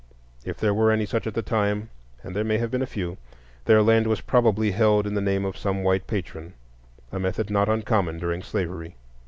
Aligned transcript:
If 0.43 0.57
there 0.57 0.73
were 0.73 0.89
any 0.89 1.05
such 1.05 1.27
at 1.27 1.35
that 1.35 1.45
time,—and 1.45 2.35
there 2.35 2.43
may 2.43 2.57
have 2.57 2.71
been 2.71 2.81
a 2.81 2.87
few,—their 2.87 3.83
land 3.83 4.07
was 4.07 4.19
probably 4.19 4.71
held 4.71 5.05
in 5.05 5.13
the 5.13 5.21
name 5.21 5.45
of 5.45 5.55
some 5.55 5.83
white 5.83 6.07
patron,—a 6.07 7.19
method 7.19 7.51
not 7.51 7.69
uncommon 7.69 8.17
during 8.17 8.41
slavery. 8.41 8.95